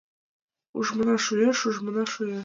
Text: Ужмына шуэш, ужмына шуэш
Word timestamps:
Ужмына 0.77 1.15
шуэш, 1.25 1.59
ужмына 1.69 2.03
шуэш 2.13 2.39